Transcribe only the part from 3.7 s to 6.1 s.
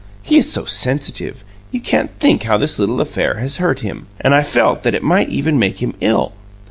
him, and I felt that it might even make him